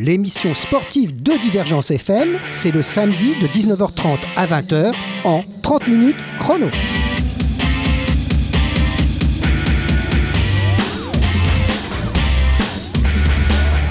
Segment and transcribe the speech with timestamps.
[0.00, 4.92] 30 minutes chrono, l'émission sportive de Divergence FM, c'est le samedi de 19h30 à 20h
[5.24, 6.66] en 30 minutes chrono.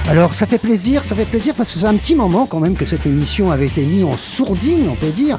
[0.09, 2.75] Alors ça fait plaisir, ça fait plaisir parce que c'est un petit moment quand même
[2.75, 5.37] que cette émission avait été mise en sourdine, on peut dire.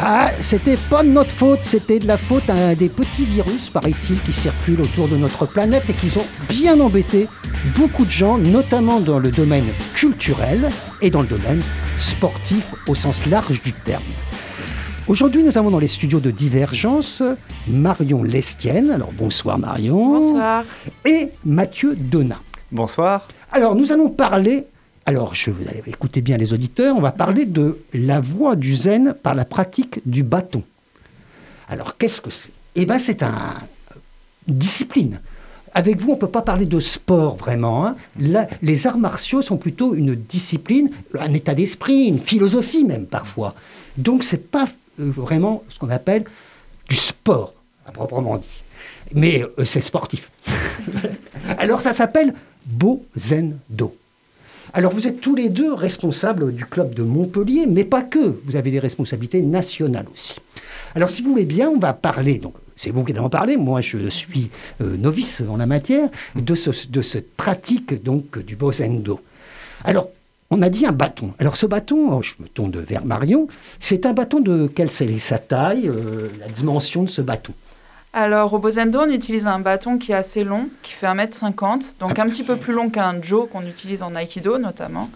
[0.00, 4.18] Ah, c'était pas de notre faute, c'était de la faute à des petits virus, paraît-il,
[4.20, 7.28] qui circulent autour de notre planète et qui ont bien embêté
[7.76, 10.68] beaucoup de gens, notamment dans le domaine culturel
[11.00, 11.60] et dans le domaine
[11.96, 14.02] sportif au sens large du terme.
[15.08, 17.22] Aujourd'hui, nous avons dans les studios de Divergence
[17.68, 18.90] Marion Lestienne.
[18.90, 20.18] Alors bonsoir Marion.
[20.18, 20.64] Bonsoir.
[21.04, 22.40] Et Mathieu Donat.
[22.70, 23.28] Bonsoir.
[23.50, 24.64] Alors, nous allons parler.
[25.04, 26.96] Alors, je vous allez écouter bien les auditeurs.
[26.96, 30.62] On va parler de la voie du zen par la pratique du bâton.
[31.68, 32.52] Alors, qu'est-ce que c'est?
[32.76, 33.34] Eh bien, c'est une
[34.46, 35.20] discipline.
[35.74, 37.86] Avec vous, on ne peut pas parler de sport vraiment.
[37.86, 37.96] Hein.
[38.60, 43.54] les arts martiaux sont plutôt une discipline, un état d'esprit, une philosophie même parfois.
[43.96, 44.68] Donc, ce n'est pas
[45.00, 46.24] euh, vraiment ce qu'on appelle
[46.88, 47.54] du sport,
[47.86, 48.62] à proprement dit.
[49.14, 50.30] Mais euh, c'est sportif.
[51.58, 52.34] Alors, ça s'appelle
[52.66, 53.96] Bozendo.
[54.74, 58.56] Alors vous êtes tous les deux responsables du club de Montpellier, mais pas que, vous
[58.56, 60.36] avez des responsabilités nationales aussi.
[60.94, 63.56] Alors si vous voulez bien, on va parler, donc c'est vous qui allez en parler,
[63.56, 66.54] moi je suis euh, novice en la matière, de,
[66.90, 69.20] de cette pratique donc du Bozendo.
[69.84, 70.08] Alors
[70.50, 71.32] on a dit un bâton.
[71.38, 73.48] Alors ce bâton, oh, je me tourne vers Marion,
[73.80, 77.54] c'est un bâton de quelle c'est sa taille, euh, la dimension de ce bâton?
[78.14, 82.18] Alors, au Bozendo, on utilise un bâton qui est assez long, qui fait 1m50, donc
[82.18, 85.08] un petit peu plus long qu'un Jo qu'on utilise en Aikido notamment,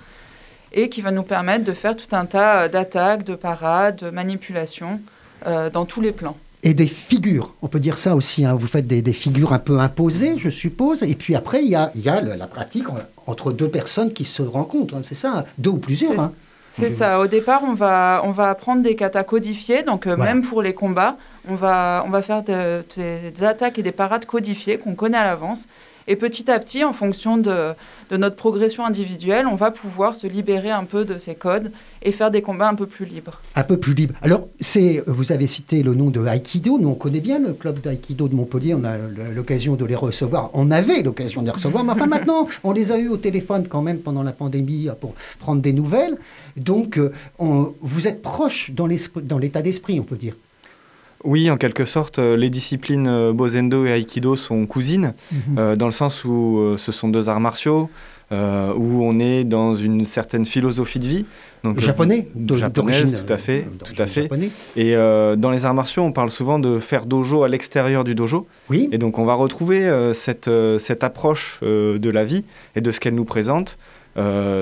[0.73, 4.09] et qui va nous permettre de faire tout un tas euh, d'attaques, de parades, de
[4.09, 5.03] manipulations
[5.47, 6.37] euh, dans tous les plans.
[6.63, 8.45] Et des figures, on peut dire ça aussi.
[8.45, 8.55] Hein.
[8.55, 11.03] Vous faites des, figures un peu imposées, je suppose.
[11.03, 12.87] Et puis après, il y a, la pratique
[13.27, 14.97] entre deux personnes qui se rencontrent.
[14.97, 15.03] Hein.
[15.05, 16.19] C'est ça, deux ou plusieurs.
[16.19, 16.33] Hein.
[16.71, 17.21] C'est ça.
[17.21, 19.83] Au départ, on va, on va apprendre des katas codifiés.
[19.83, 21.17] Donc, euh, même pour les combats,
[21.49, 25.67] on va, on va faire des attaques et des parades codifiées qu'on connaît à l'avance.
[26.09, 27.73] Et petit à petit, en fonction de,
[28.13, 31.73] notre progression individuelle, on va pouvoir se libérer un peu de ces codes
[32.03, 33.41] et faire des combats un peu plus libres.
[33.57, 34.15] Un peu plus libres.
[34.23, 36.79] Alors, c'est, vous avez cité le nom de Aikido.
[36.79, 38.75] Nous, on connaît bien le club d'Aikido de Montpellier.
[38.75, 38.97] On a
[39.35, 40.51] l'occasion de les recevoir.
[40.55, 41.83] On avait l'occasion de les recevoir.
[41.83, 45.15] Mais enfin, maintenant, on les a eus au téléphone quand même pendant la pandémie pour
[45.41, 46.17] prendre des nouvelles.
[46.57, 50.35] Donc, euh, vous êtes proche dans l'état d'esprit, on peut dire.
[51.25, 55.59] Oui, en quelque sorte, euh, les disciplines euh, Bozendo et Aikido sont cousines, mhm.
[55.59, 57.91] euh, dans le sens où ce sont deux arts martiaux,
[58.31, 61.25] où on est dans une certaine philosophie de vie.
[61.65, 64.29] Donc, japonais, japonaise, tout à fait, tout à fait.
[64.77, 68.47] Et dans les arts martiaux, on parle souvent de faire dojo à l'extérieur du dojo.
[68.71, 68.89] Oui.
[68.93, 72.45] Et donc, on va retrouver cette, cette approche de la vie
[72.77, 73.79] et de ce qu'elle nous présente.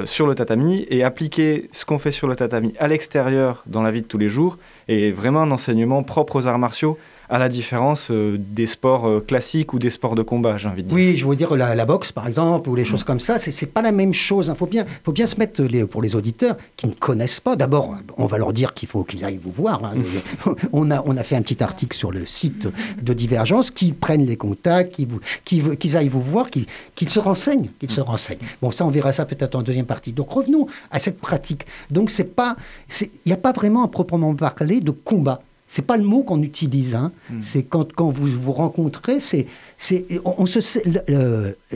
[0.05, 3.91] sur le tatami et appliquer ce qu'on fait sur le tatami à l'extérieur dans la
[3.91, 4.59] vie de tous les jours
[4.89, 6.99] et vraiment un enseignement propre aux arts martiaux
[7.29, 10.83] à la différence euh, des sports euh, classiques ou des sports de combat, j'ai envie
[10.83, 10.95] de dire.
[10.95, 13.83] Oui, je veux dire la, boxe, par exemple, ou les choses comme ça, c'est pas
[13.83, 14.51] la même chose.
[14.53, 17.57] Il faut, bien, faut bien se mettre, les, pour les auditeurs qui ne connaissent pas,
[17.57, 19.85] d'abord, on va leur dire qu'il faut qu'ils aillent vous voir.
[19.85, 19.95] Hein.
[20.73, 22.69] on, a, on a fait un petit article sur le site
[23.01, 25.09] de Divergence, qu'ils prennent les contacts, qu'ils
[25.45, 28.39] qu'ils aillent vous voir, qu'ils se renseignent, qu'ils se renseignent.
[28.61, 30.13] Bon, ça, on verra ça peut-être en deuxième partie.
[30.13, 31.67] Donc, revenons à cette pratique.
[31.91, 32.57] Donc, c'est pas,
[33.01, 35.41] il n'y a pas vraiment à proprement parler de combat
[35.75, 36.95] c'est pas le mot qu'on utilise.
[36.95, 37.11] Hein.
[37.29, 37.41] Hmm.
[37.41, 40.79] C'est quand, quand vous vous rencontrez, c'est, c'est, on, se,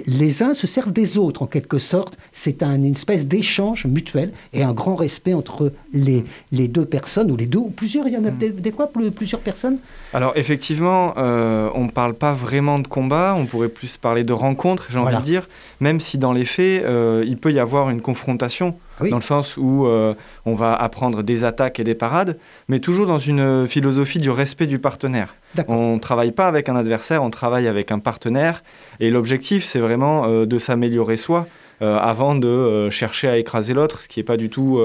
[0.06, 2.16] les uns se servent des autres en quelque sorte.
[2.30, 7.32] C'est un, une espèce d'échange mutuel et un grand respect entre les, les deux personnes
[7.32, 8.06] ou les deux ou plusieurs.
[8.06, 8.60] Il y en a hmm.
[8.60, 9.80] des, fois plusieurs personnes.
[10.14, 13.34] Alors effectivement, euh, on ne parle pas vraiment de combat.
[13.36, 15.48] On pourrait plus parler de rencontre, j'ai envie de dire.
[15.80, 19.56] Même si dans les faits, euh, il peut y avoir une confrontation dans le sens
[19.56, 20.14] où euh,
[20.46, 24.66] on va apprendre des attaques et des parades, mais toujours dans une philosophie du respect
[24.66, 25.34] du partenaire.
[25.66, 28.62] On ne travaille pas avec un adversaire, on travaille avec un partenaire,
[29.00, 31.46] et l'objectif, c'est vraiment euh, de s'améliorer soi.
[31.80, 34.80] Euh, avant de chercher à écraser l'autre, ce qui n'est pas du tout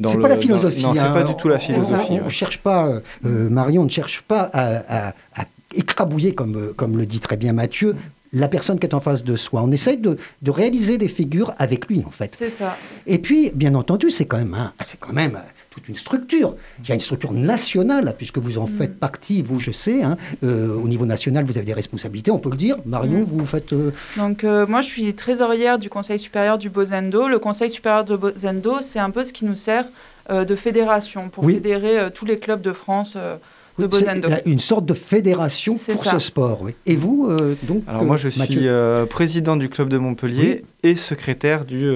[0.00, 0.16] dans le.
[0.16, 0.82] C'est pas la philosophie.
[0.82, 1.24] Non, c'est pas hein.
[1.24, 2.18] du tout la philosophie.
[2.20, 2.88] On ne cherche pas,
[3.22, 5.12] Marion ne cherche pas à,
[5.76, 7.94] écrabouiller, comme, comme le dit très bien Mathieu,
[8.34, 9.62] la personne qui est en face de soi.
[9.62, 12.34] On essaye de, réaliser des figures avec lui, en fait.
[12.36, 12.76] C'est ça.
[13.06, 16.54] Et puis, bien entendu, c'est quand même, c'est quand même euh, toute une structure.
[16.80, 18.76] Il y a une structure nationale, puisque vous en mm.
[18.76, 20.02] faites partie, vous, je sais.
[20.02, 20.16] Hein.
[20.42, 22.76] Euh, au niveau national, vous avez des responsabilités, on peut le dire.
[22.84, 23.24] Marion, mm.
[23.24, 23.72] vous faites...
[23.72, 27.28] Euh, Donc, moi, je suis trésorière du Conseil supérieur du Bozendo.
[27.28, 29.86] Le Conseil supérieur de Bozendo, c'est un peu ce qui nous sert
[30.30, 33.18] de fédération, pour fédérer tous les clubs de France
[33.78, 34.48] de.
[34.48, 36.62] Une sorte de fédération pour ce sport.
[36.62, 36.72] Oui.
[36.86, 38.68] Et vous, euh, donc Alors moi, je suis
[39.10, 41.90] président du club de Montpellier et secrétaire du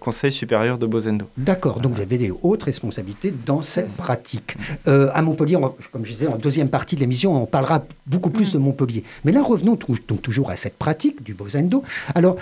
[0.00, 1.26] Conseil supérieur de Bosendo.
[1.36, 4.56] D'accord, donc vous avez des hautes responsabilités dans cette pratique.
[4.86, 5.58] à Montpellier,
[5.92, 8.52] comme je disais, en deuxième partie de l'émission, on parlera beaucoup plus mm.
[8.52, 9.04] de Montpellier.
[9.24, 9.78] Mais là, revenons
[10.08, 11.82] donc toujours à cette pratique du Bosendo.
[12.14, 12.36] Alors,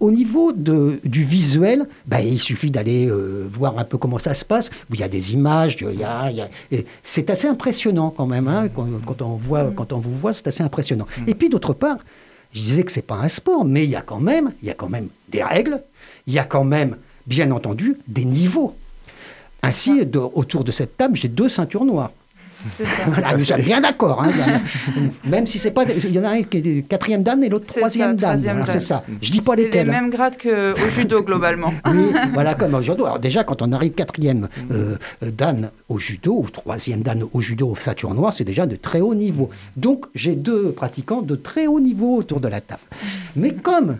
[0.00, 4.34] au niveau de, du visuel, bah, il suffit d'aller euh, voir un peu comment ça
[4.34, 4.70] se passe.
[4.92, 5.76] Il y a des images,
[7.02, 8.48] c'est assez impressionnant quand même.
[8.48, 9.74] Hein, quand, on voit, mm.
[9.74, 11.06] quand on vous voit, c'est assez impressionnant.
[11.18, 11.28] Mm.
[11.28, 11.98] Et puis d'autre part,
[12.54, 14.70] je disais que c'est pas un sport, mais il y a quand même, il y
[14.70, 15.82] a quand même des règles.
[16.26, 18.74] Il y a quand même, bien entendu, des niveaux.
[19.62, 20.00] Ainsi,
[20.34, 22.12] autour de cette table, j'ai deux ceintures noires.
[23.38, 24.22] Nous sommes bien d'accord.
[24.22, 24.32] Hein,
[25.26, 25.84] même si c'est pas.
[25.84, 28.40] Il y en a un qui est quatrième dan et l'autre troisième dan.
[28.66, 29.04] C'est ça.
[29.22, 29.86] Je dis pas lesquels.
[29.86, 31.72] C'est les mêmes grades qu'au judo, globalement.
[31.86, 33.04] oui, voilà, comme au judo.
[33.04, 37.68] Alors, déjà, quand on arrive quatrième euh, dan au judo, ou troisième dan au judo
[37.68, 39.50] au ceinture noire, c'est déjà de très haut niveau.
[39.76, 42.80] Donc, j'ai deux pratiquants de très haut niveau autour de la table.
[43.36, 43.98] Mais comme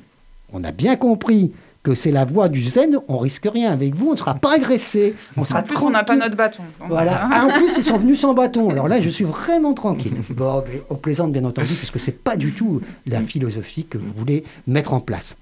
[0.53, 4.09] on a bien compris que c'est la voie du zen, on risque rien avec vous,
[4.09, 5.15] on ne sera pas agressé.
[5.37, 6.63] On sera en plus, on n'a pas notre bâton.
[6.89, 7.29] Voilà.
[7.33, 8.69] Ah, en plus, ils sont venus sans bâton.
[8.71, 10.15] Alors là, je suis vraiment tranquille.
[10.31, 14.13] Bon, on plaisante bien entendu, puisque ce n'est pas du tout la philosophie que vous
[14.15, 15.37] voulez mettre en place.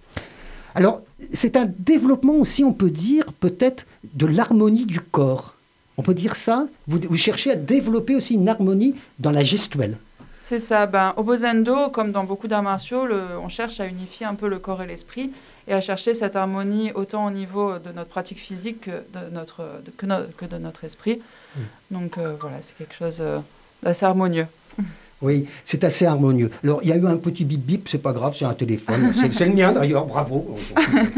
[0.74, 1.02] Alors,
[1.32, 5.54] c'est un développement aussi, on peut dire, peut-être, de l'harmonie du corps.
[5.96, 6.66] On peut dire ça?
[6.86, 9.96] Vous, vous cherchez à développer aussi une harmonie dans la gestuelle.
[10.44, 10.86] C'est ça.
[10.86, 13.06] Ben, au Bozendo, comme dans beaucoup d'arts martiaux,
[13.42, 15.30] on cherche à unifier un peu le corps et l'esprit
[15.68, 19.64] et à chercher cette harmonie autant au niveau de notre pratique physique que de notre,
[19.96, 20.06] que,
[20.36, 21.20] que, de notre esprit.
[21.20, 21.60] Mm.
[21.90, 23.38] Donc euh, voilà, c'est quelque chose euh,
[23.82, 24.46] d'assez harmonieux.
[25.20, 26.48] Oui, c'est assez harmonieux.
[26.62, 29.12] Alors, il y a eu un petit bip bip, c'est pas grave, c'est un téléphone.
[29.32, 30.56] C'est le mien d'ailleurs, bravo.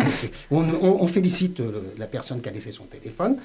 [0.51, 3.37] On, félicite euh, la personne qui a laissé son téléphone.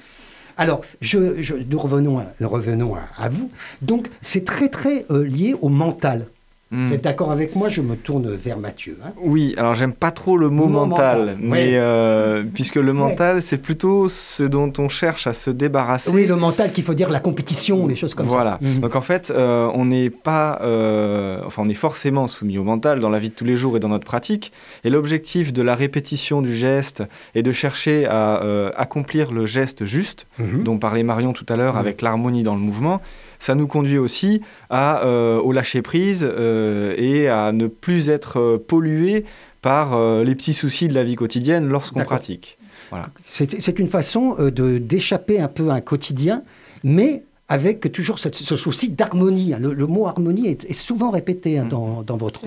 [0.56, 3.50] Alors, je, je, nous revenons, à, revenons à, vous.
[3.82, 6.26] Donc, c'est très, très lié au mental.
[6.72, 6.88] Hmm.
[6.88, 8.98] Vous êtes d'accord avec moi Je me tourne vers Mathieu.
[9.04, 9.10] Hein.
[9.22, 14.08] oui, alors j'aime pas trop le mot, mental, mais euh, puisque le mental, c'est plutôt
[14.08, 16.10] ce dont on cherche à se débarrasser.
[16.10, 18.32] Oui, le mental qu'il faut dire la compétition, les choses comme ça.
[18.32, 18.58] Voilà.
[18.60, 18.80] Hmm.
[18.80, 22.98] Donc en fait, euh, on n'est pas, euh, enfin, on est forcément soumis au mental
[22.98, 24.50] dans la vie de tous les jours et dans notre pratique.
[24.82, 27.04] Et l'objectif de la répétition du geste
[27.36, 28.42] est de chercher à
[28.76, 30.64] accomplir le geste juste, mhm.
[30.64, 31.80] dont parlait Marion tout à l'heure, mhm.
[31.80, 33.00] avec l'harmonie dans le mouvement
[33.38, 34.40] ça nous conduit aussi
[34.70, 39.24] à, euh, au lâcher-prise euh, et à ne plus être euh, pollué
[39.62, 42.56] par les petits soucis de la vie quotidienne lorsqu'on pratique.
[42.90, 43.08] Voilà.
[43.26, 46.44] C'est une façon de d'échapper un peu à un quotidien,
[46.84, 49.54] mais avec toujours ce souci d'harmonie.
[49.54, 49.58] Hein.
[49.60, 51.68] Le, mot harmonie est, souvent répété hein, mm.
[51.68, 52.44] dans, dans, votre,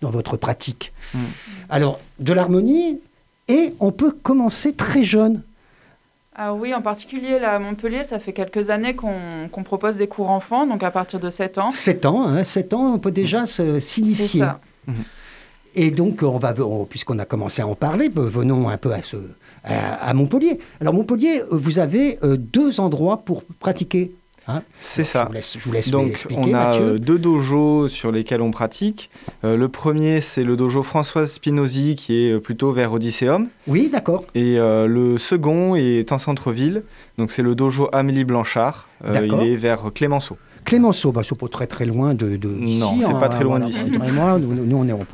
[0.00, 0.92] dans votre pratique.
[1.12, 1.18] Mm.
[1.70, 3.00] Alors, de l'harmonie,
[3.48, 5.42] et on peut commencer très jeune.
[6.36, 10.30] Ah oui, en particulier là, à Montpellier, ça fait quelques années qu'on propose des cours
[10.30, 11.70] enfants, donc à partir de 7 ans.
[11.70, 14.44] 7 ans, hein, 7 ans, on peut déjà s'initier.
[14.86, 14.94] Mhm.
[15.76, 16.54] Et donc, on va,
[16.88, 19.16] puisqu'on a commencé à en parler, ben, venons un peu à, ce,
[19.64, 20.58] à, Montpellier.
[20.80, 24.12] Alors, Montpellier, vous avez euh, deux endroits pour pratiquer
[24.46, 25.28] Hein c'est ça.
[25.32, 29.10] Je vous laisse, Donc, on a euh, deux dojos sur lesquels on pratique.
[29.42, 33.48] Euh, le premier, c'est le dojo Françoise Spinozzi, qui est euh, plutôt vers Odysseum.
[33.66, 34.24] Oui, d'accord.
[34.34, 36.82] Et le second est en centre-ville.
[37.18, 38.88] Donc, c'est le dojo Amélie Blanchard.
[39.04, 40.36] il est vers Clémenceau.
[40.64, 43.60] Clémenceau, bah, c'est pas très très loin de, de Non, c'est pas hein, très loin
[43.60, 43.84] d'ici.
[43.90, 45.04] Nous, nous, on est au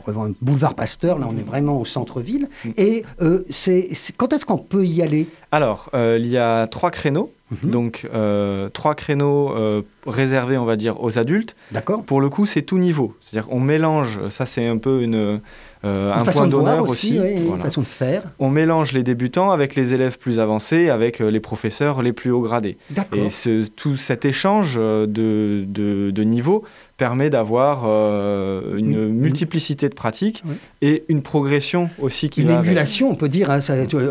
[0.40, 2.48] boulevard Pasteur, là on est vraiment au centre-ville.
[2.64, 2.70] Mm.
[2.76, 3.04] Et
[3.48, 5.26] c'est, quand est-ce qu'on peut y aller?
[5.50, 7.32] Alors, il y a trois créneaux.
[7.50, 7.70] Mhm.
[7.70, 11.56] Donc, euh, trois créneaux euh, réservés, on va dire, aux adultes.
[11.72, 12.02] D'accord.
[12.04, 13.14] Pour le coup, c'est tout niveau.
[13.20, 15.40] C'est-à-dire qu'on mélange, ça c'est un peu une,
[15.84, 17.16] euh, un point d'honneur aussi.
[17.16, 18.22] Une façon de faire.
[18.38, 22.40] On mélange les débutants avec les élèves plus avancés, avec les professeurs les plus haut
[22.42, 22.78] gradés.
[23.14, 26.64] Et ce, tout cet échange de, de, de niveaux
[27.00, 30.44] permet d'avoir euh, une multiplicité de pratiques
[30.82, 33.50] et une progression aussi qui Une émulation, on peut dire.
[33.50, 33.60] Hein,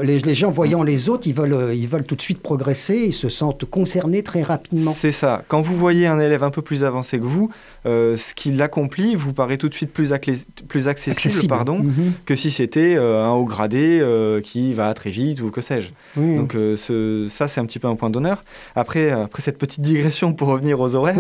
[0.02, 3.14] les, gens voyant les autres, ils veulent, euh, ils veulent tout de suite progresser, ils
[3.14, 4.92] se sentent concernés très rapidement.
[4.92, 5.44] C'est ça.
[5.50, 7.52] Quand vous voyez un élève un peu plus avancé que vous,
[7.86, 10.12] euh, ce qu'il accomplit vous paraît tout de suite plus,
[10.68, 12.14] plus accessible, pardon, mhm.
[12.26, 14.04] que si c'était un haut gradé
[14.44, 15.90] qui va très vite ou que sais-je.
[16.20, 18.44] Donc ce, ça, c'est un petit peu un point d'honneur.
[18.76, 21.20] Après, après cette petite digression pour revenir aux horaires,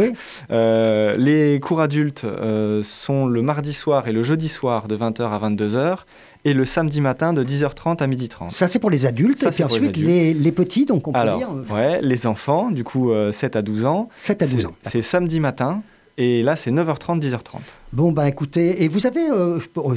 [0.49, 5.23] les les cours adultes euh, sont le mardi soir et le jeudi soir de 20h
[5.23, 5.97] à 22h
[6.45, 8.49] et le samedi matin de 10h30 à 12h30.
[8.49, 9.43] Ça, c'est pour les adultes.
[9.43, 11.49] et puis ensuite, les, les, petits, donc on peut dire.
[11.51, 14.07] Euh, ouais, les enfants, du coup, 7 euh, à 12 ans.
[14.19, 14.75] 7 à 12 ans.
[14.83, 15.81] C'est samedi matin.
[16.17, 17.59] Et là, c'est 9h30, 10h30.
[17.91, 19.27] Bon, bah écoutez, et vous avez,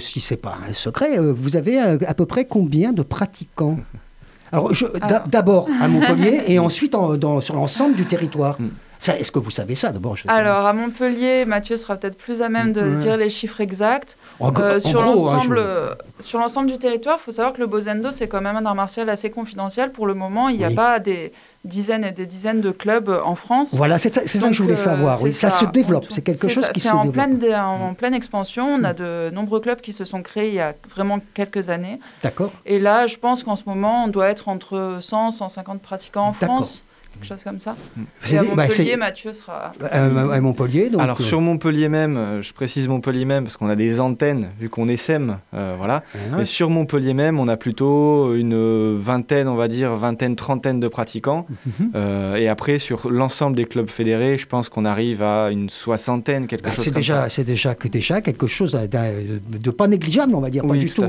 [0.00, 3.78] si c'est pas un secret, vous avez à peu près combien de pratiquants?
[4.50, 4.72] Alors,
[5.28, 8.58] d'abord à Montpellier et ensuite dans, sur l'ensemble du territoire.
[9.08, 12.72] Est-ce que vous savez ça d'abord Alors, à Montpellier, Mathieu sera peut-être plus à même
[12.72, 14.16] de dire les chiffres exacts.
[14.40, 15.62] Euh, sur hein, l'ensemble
[16.20, 18.74] sur l'ensemble du territoire, il faut savoir que le Bozendo, c'est quand même un art
[18.74, 19.92] martial assez confidentiel.
[19.92, 21.32] Pour le moment, il n'y a pas des
[21.64, 23.74] dizaines et des dizaines de clubs en France.
[23.74, 25.22] Voilà, c'est ça que je voulais savoir.
[25.22, 26.06] Oui, ça, se développe.
[26.10, 27.38] C'est quelque chose qui se en développe.
[27.38, 28.66] Pleine, en, pleine expansion.
[28.66, 31.98] On a de nombreux clubs qui se sont créés il y a vraiment quelques années.
[32.22, 32.52] D'accord.
[32.66, 36.32] Et là, je pense qu'en ce moment, on doit être entre 100 150 pratiquants en
[36.32, 36.84] France
[37.22, 37.74] quelque chose comme ça.
[37.96, 38.02] Mm.
[38.30, 39.72] Et à bah, Montpellier, Mathieu sera.
[39.82, 41.00] Euh, à Montpellier, donc.
[41.00, 44.48] Alors euh, sur Montpellier même, euh, je précise Montpellier même parce qu'on a des antennes
[44.60, 46.02] vu qu'on est SEM, voilà.
[46.14, 46.36] Ah.
[46.38, 50.88] Mais sur Montpellier même, on a plutôt une vingtaine, on va dire vingtaine, trentaine de
[50.88, 51.46] pratiquants.
[51.66, 52.36] Mhm.
[52.36, 56.64] et après sur l'ensemble des clubs fédérés, je pense qu'on arrive à une soixantaine, quelque
[56.64, 57.28] bah, chose comme déjà, ça.
[57.28, 61.04] C'est déjà déjà quelque chose de, pas négligeable, on va dire, oui, pas du tout.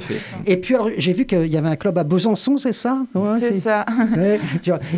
[0.45, 3.03] Et puis j'ai vu qu'il y avait un club à Besançon, c'est ça?
[3.39, 3.85] C'est ça.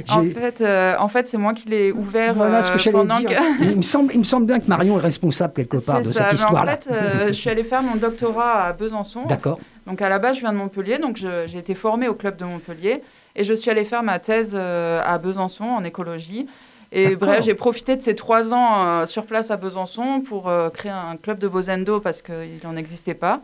[0.09, 0.63] en fait
[1.05, 4.19] en fait, c'est moi qui l'ai ouvert voilà ce que euh, il, me semble, il
[4.19, 6.71] me semble bien que Marion est responsable quelque part de cette histoire-là.
[6.71, 9.21] En fait, euh, je suis allée faire mon doctorat à Besançon.
[9.27, 9.59] D'accord.
[9.85, 12.45] Donc à la base, je viens de Montpellier, donc j'ai été formée au club de
[12.45, 13.03] Montpellier
[13.35, 16.47] et je suis allée faire ma thèse euh, à Besançon en écologie.
[16.91, 21.17] Et bref, j'ai profité de ces trois ans sur place à Besançon pour créer un
[21.17, 23.41] club de Bozendo parce qu'il n'en existait pas.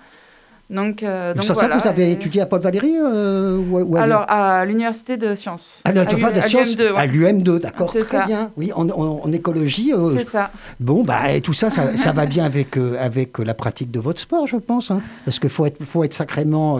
[0.71, 4.63] Donc, euh, donc ça, voilà, vous avez étudié à Paul Valéry euh, ou, Alors, à
[4.65, 5.81] l'Université de sciences.
[5.83, 7.93] À, à l'UM2, d'accord.
[7.93, 8.51] Très bien.
[8.55, 9.93] Oui, en, écologie.
[9.93, 10.49] Euh, c'est ça.
[10.79, 14.47] Bon, bah, et tout ça, ça, va bien avec, avec la pratique de votre sport,
[14.47, 14.91] je pense.
[14.91, 15.01] Hein.
[15.25, 16.79] parce qu'il faut être, faut être sacrément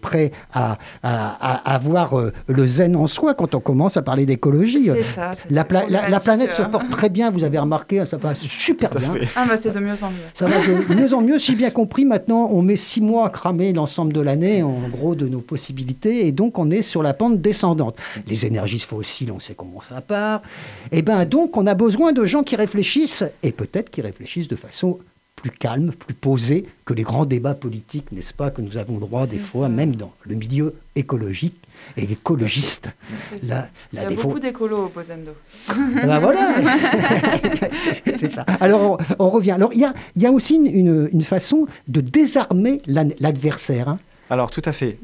[0.00, 2.16] prêt à, à, avoir
[2.48, 4.90] le zen en soi quand on commence à parler d'écologie.
[4.92, 5.32] C'est ça.
[5.50, 9.14] La, la, planète se porte très bien, vous avez remarqué, ça va super bien.
[9.36, 10.16] Ah, bah, c'est de mieux en mieux.
[10.34, 12.04] Ça va de mieux en mieux, si bien compris.
[12.04, 16.26] Maintenant, on met six mois à cramer l'ensemble de l'année, en gros, de nos possibilités,
[16.26, 17.96] et donc on est sur la pente descendante.
[18.26, 20.42] Les énergies fossiles, on sait comment ça part.
[20.92, 24.48] Et eh bien donc, on a besoin de gens qui réfléchissent, et peut-être qui réfléchissent
[24.48, 24.98] de façon
[25.40, 29.26] plus calme, plus posée que les grands débats politiques, n'est-ce pas, que nous avons droit
[29.26, 31.56] des fois, même dans le milieu écologique
[31.96, 32.90] et écologiste.
[33.42, 35.32] Il y a beaucoup d'écolos au Posendo.
[35.68, 36.54] Ben voilà,
[37.74, 38.42] c'est ça.
[38.60, 39.52] Alors, on, revient.
[39.52, 43.88] Alors, il y a, y a aussi une, une, façon de désarmer l'adversaire.
[43.88, 43.98] Hein.
[44.30, 44.98] Alors tout à fait.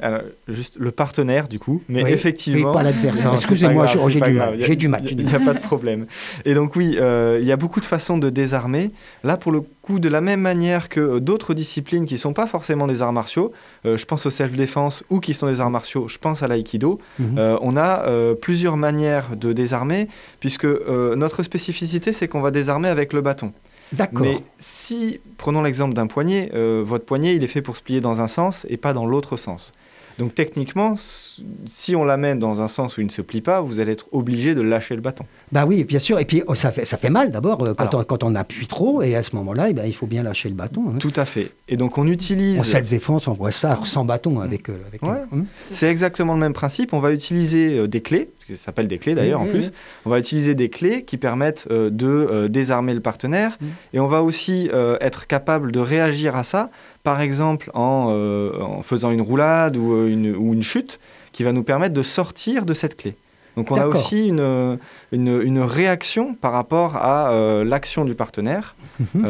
[0.48, 2.70] juste le partenaire du coup, mais effectivement.
[2.70, 3.32] Et pas l'adversaire.
[3.32, 4.56] Excusez-moi, j'ai du mal.
[4.60, 5.02] J'ai du mal.
[5.10, 6.06] Il n'y a, pas de problème.
[6.44, 8.92] Et donc oui, euh, il y a beaucoup de façons de désarmer.
[9.24, 12.46] Là, pour le coup, de la même manière que d'autres disciplines qui ne sont pas
[12.46, 13.52] forcément des arts martiaux,
[13.84, 17.00] euh, je pense au self-défense ou qui sont des arts martiaux, je pense à l'aïkido.
[17.18, 17.36] Mhm.
[17.38, 18.06] Euh, on a
[18.40, 20.08] plusieurs manières de désarmer,
[20.40, 23.52] puisque notre spécificité, c'est qu'on va désarmer avec le bâton.
[24.24, 28.00] Mais si, prenons l'exemple d'un poignet, euh, votre poignet, il est fait pour se plier
[28.00, 29.72] dans un sens et pas dans l'autre sens.
[30.18, 30.96] Donc techniquement,
[31.68, 34.06] si on l'amène dans un sens où il ne se plie pas, vous allez être
[34.12, 35.24] obligé de lâcher le bâton.
[35.52, 36.18] Bah oui, bien sûr.
[36.18, 38.66] Et puis oh, ça, fait, ça fait mal d'abord euh, quand, on, quand, on, appuie
[38.66, 39.02] trop.
[39.02, 40.84] Et à ce moment-là, eh ben, il faut bien lâcher le bâton.
[40.88, 40.98] Hein.
[40.98, 41.52] Tout à fait.
[41.68, 42.60] Et donc on utilise...
[42.60, 44.70] En self-défense, on voit ça sans bâton avec...
[44.70, 45.22] Euh, avec ouais.
[45.32, 45.44] Hein.
[45.72, 46.92] C'est exactement le même principe.
[46.92, 49.72] On va utiliser des clés ça s'appelle des clés d'ailleurs en plus.
[50.04, 53.66] On va utiliser des clés qui permettent euh, de euh, désarmer le partenaire mm.
[53.94, 56.70] et on va aussi euh, être capable de réagir à ça,
[57.06, 60.98] par exemple en, faisant une roulade ou une, ou une, chute
[61.32, 63.14] qui va nous permettre de sortir de cette clé.
[63.56, 64.78] Donc on a aussi une,
[65.12, 67.30] une, réaction par rapport à
[67.64, 68.74] l'action du partenaire
[69.14, 69.24] mhm.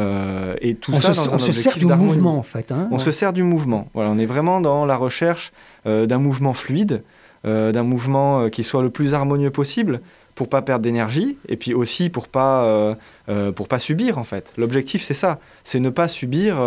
[0.59, 2.71] et tout on ça se, on se sert du mouvement en fait.
[2.71, 3.87] Hein, on se sert du mouvement.
[3.93, 5.53] Voilà, on est vraiment dans la recherche
[5.85, 7.03] d'un mouvement fluide.
[7.45, 10.01] Euh, d'un mouvement euh, qui soit le plus harmonieux possible
[10.33, 12.95] pour pas perdre d'énergie et puis aussi pour pas
[13.29, 14.51] euh, pour pas subir en fait.
[14.57, 16.57] L'objectif c'est ça, c'est ne pas subir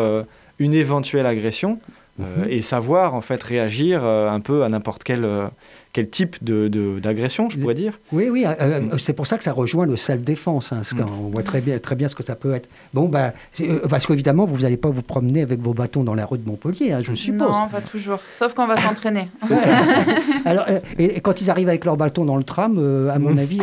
[0.60, 1.80] une éventuelle agression
[2.18, 2.46] mhm.
[2.48, 5.50] et savoir en fait réagir un peu à n'importe quel
[5.92, 7.98] quel type d'agression, de, je pourrais dire.
[8.12, 10.72] Oui, oui, euh, euh, c'est pour ça que ça rejoint le self-défense.
[10.72, 11.00] Hein, mm.
[11.24, 12.68] On voit très bien, très bien ce que ça peut être.
[12.94, 16.26] Bon, bah, euh, parce qu'évidemment, vous n'allez pas vous promener avec vos bâtons dans la
[16.26, 17.40] rue de Montpellier, hein, je suppose.
[17.40, 18.20] Non, pas toujours.
[18.32, 19.28] Sauf qu'on va s'entraîner.
[20.44, 20.66] Alors,
[20.98, 22.78] et, quand ils arrivent avec leurs bâtons dans le tram,
[23.12, 23.38] à mon mm.
[23.38, 23.58] avis,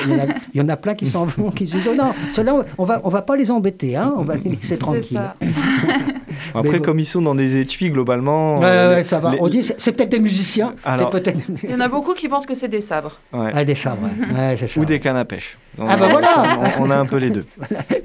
[0.53, 2.83] il y, en a, plein qui s'en vont, qui se disent oh non, ceux-là, on
[2.83, 5.21] va, on va pas les embêter, hein, on va les laisser tranquilles.
[6.53, 8.59] Après, comme ils sont dans des étuis, globalement.
[9.03, 9.31] ça va.
[9.39, 10.75] On dit, c'est peut-être des musiciens.
[10.85, 13.19] il y en a beaucoup qui pensent que c'est des sabres.
[13.31, 14.57] Ah, des sabres, ouais.
[14.67, 14.79] ça.
[14.79, 15.57] Ou des cannes à pêche.
[15.79, 17.45] ah bah voilà on, a un peu les deux.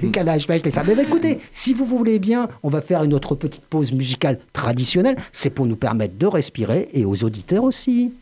[0.01, 0.89] Les cannes à pêche, les sabres.
[0.89, 4.39] Mais bah, écoutez, si vous voulez bien, on va faire une autre petite pause musicale
[4.53, 5.17] traditionnelle.
[5.33, 8.13] C'est pour nous permettre de respirer et aux auditeurs aussi.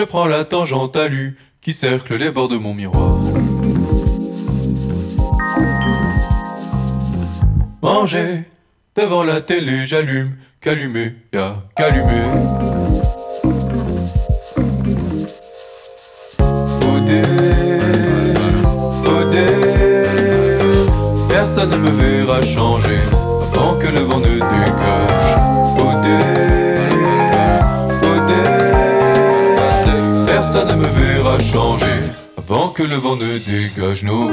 [0.00, 1.34] Je prends la tangente à lui.
[1.60, 3.18] qui cerclent les bords de mon miroir.
[7.82, 8.44] Manger
[8.96, 12.24] devant la télé, j'allume, qu'allumer, y'a qu'allumer.
[16.94, 17.22] Odé,
[19.18, 19.46] odé,
[21.28, 23.00] personne ne me verra changer
[23.52, 25.34] avant que le vent ne dégage.
[25.78, 26.39] Odé,
[30.64, 32.00] ne me verra changer
[32.36, 34.30] avant que le vent ne dégage nos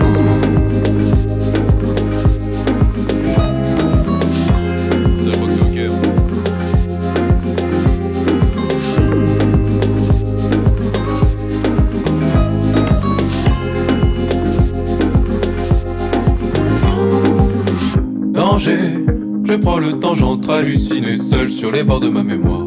[19.49, 22.66] Je prends le temps, j'entre halluciné seul sur les bords de ma mémoire.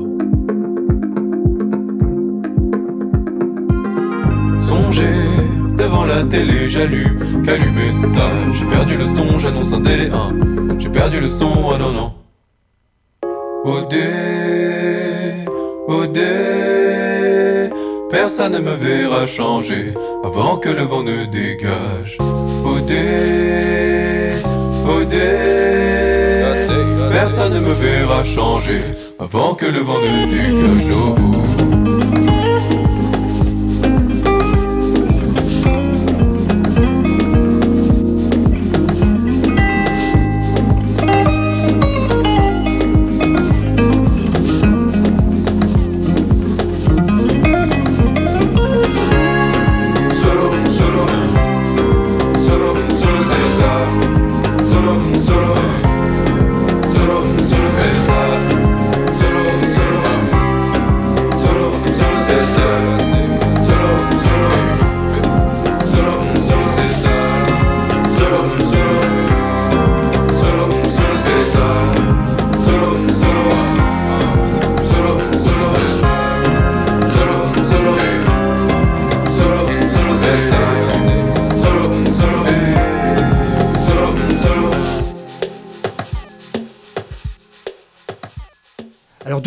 [6.28, 8.30] Télé, j'allume, qu'allumer ça.
[8.52, 10.78] J'ai perdu le son, j'annonce un délai 1.
[10.78, 12.12] J'ai perdu le son, ah non non.
[13.64, 15.44] Odé,
[15.88, 17.70] Odé,
[18.10, 19.92] personne ne me verra changer
[20.24, 22.16] avant que le vent ne dégage.
[22.64, 24.36] Odé,
[24.88, 25.90] Odé.
[27.12, 28.80] Personne ne me verra changer
[29.18, 30.86] avant que le vent ne dégage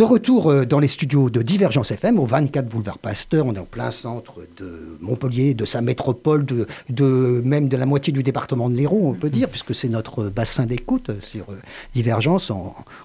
[0.04, 3.60] de retour euh, dans les studios de Divergence FM, au 24 boulevard Pasteur, on est
[3.60, 8.70] en plein centre de Montpellier, de sa métropole, de, même de la moitié du département
[8.70, 11.56] de l'Hérault, on peut dire, puisque c'est notre bassin d'écoute sur euh,
[11.94, 12.52] Divergence.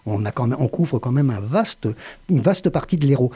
[0.06, 1.86] On couvre quand même un vaste,
[2.28, 3.30] une vaste partie de l'Hérault.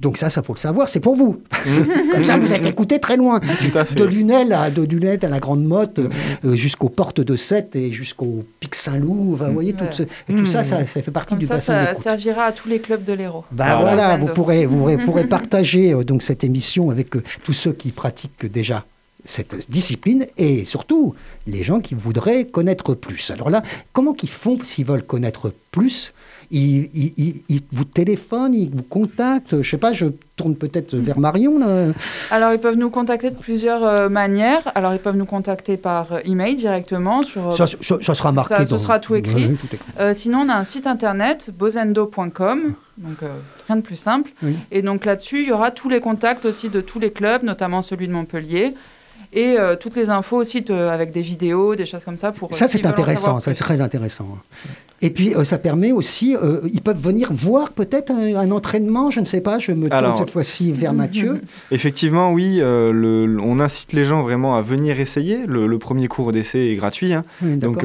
[0.00, 1.42] Donc ça, ça faut le savoir, c'est pour vous.
[1.68, 2.12] Mhm.
[2.12, 3.40] Comme ça, vous êtes écouté très loin.
[3.40, 6.10] De Lunel à, de Lunel à la Grande Motte, mhm.
[6.44, 9.36] euh, jusqu'aux portes de Sète et jusqu'au Pic Saint-Loup.
[9.36, 9.84] vous voyez, tout,
[10.28, 13.44] tout ça, ça, fait partie du bassin Ça servira à tous les clubs de l'Hérault.
[13.52, 17.72] Bah voilà, vous pourrez, vous pourrez partager euh, donc cette émission avec euh, tous ceux
[17.72, 18.84] qui pratiquent déjà
[19.24, 21.14] cette discipline et surtout
[21.46, 23.30] les gens qui voudraient connaître plus.
[23.30, 26.12] Alors là, comment qu'ils font s'ils veulent connaître plus
[26.50, 29.62] ils, vous téléphonent, ils vous contactent.
[29.62, 30.06] Je sais pas, je
[30.36, 31.58] tourne peut-être vers Marion.
[31.58, 31.92] Là.
[32.30, 34.70] Alors, ils peuvent nous contacter de plusieurs euh, manières.
[34.74, 37.22] Alors, ils peuvent nous contacter par euh, email directement.
[37.22, 38.54] Sur, euh, ça, sera marqué.
[38.54, 39.56] Ça, Ce sera tout écrit.
[40.14, 42.74] sinon, on a un site internet, bozendo.com.
[42.98, 43.18] Donc,
[43.66, 44.30] rien de plus simple.
[44.70, 47.82] Et donc, là-dessus, il y aura tous les contacts aussi de tous les clubs, notamment
[47.82, 48.74] celui de Montpellier
[49.32, 52.32] et toutes les infos aussi avec des vidéos, des choses comme ça.
[52.32, 54.38] Pour, ça, c'est intéressant, c'est très intéressant.
[55.00, 59.20] Et puis, euh, ça permet aussi, euh, ils peuvent venir voir peut-être un, entraînement, je
[59.20, 61.40] ne sais pas, je me tourne cette fois-ci vers Mathieu.
[61.70, 65.46] Effectivement, oui, euh, le, on incite les gens vraiment à venir essayer.
[65.46, 67.12] Le, premier cours d'essai est gratuit.
[67.12, 67.24] Hein.
[67.40, 67.84] Donc,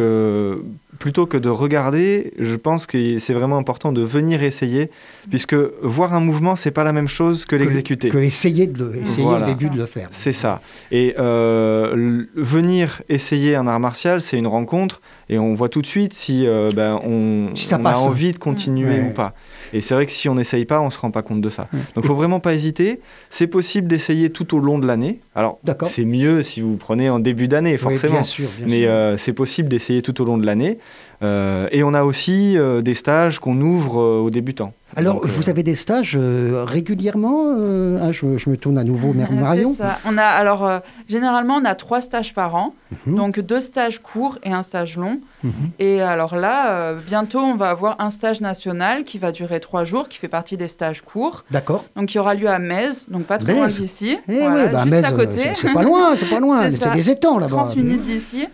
[1.04, 4.90] plutôt que de regarder, je pense que c'est vraiment important de venir essayer,
[5.30, 8.08] puisque voir un mouvement, c'est pas la même chose que l'exécuter.
[8.08, 10.08] Que, essayer, de le, essayer au début de le faire.
[10.12, 10.62] C'est ça.
[10.92, 16.14] Et venir essayer un art martial, c'est une rencontre et on voit tout de suite
[16.14, 17.52] si, euh, ben, on,
[17.86, 19.34] a envie de continuer ou pas.
[19.74, 21.50] Et c'est vrai que si on n'essaye pas, on ne se rend pas compte de
[21.50, 21.68] ça.
[21.74, 23.02] Donc il ne faut vraiment pas hésiter.
[23.30, 25.20] C'est possible d'essayer tout au long de l'année.
[25.36, 28.14] Alors c'est mieux si vous prenez en début d'année, forcément.
[28.14, 30.78] bien sûr, Mais euh, c'est possible d'essayer tout au long de l'année.
[31.24, 34.74] Euh, et on a aussi des stages qu'on ouvre aux débutants.
[34.96, 37.52] Alors, vous avez des stages régulièrement
[38.02, 39.74] ah, je, me tourne à nouveau vers Marion.
[39.74, 40.00] Ça.
[40.06, 42.74] On a, alors, généralement, on a trois stages par an.
[43.06, 43.16] Mhm.
[43.16, 45.20] Donc, deux stages courts et un stage long.
[45.44, 45.52] Mhm.
[45.80, 49.84] Et alors là, euh, bientôt, on va avoir un stage national qui va durer trois
[49.84, 51.44] jours, qui fait partie des stages courts.
[51.52, 51.86] D'accord.
[51.96, 54.18] Donc, qui aura lieu à Metz, donc pas trop loin d'ici.
[54.28, 55.52] Eh voilà, bah, juste à côté.
[55.56, 56.70] C'est pas loin, c'est pas loin.
[56.72, 57.66] c'est des étangs là-bas.
[57.66, 58.48] 30 minutes d'ici.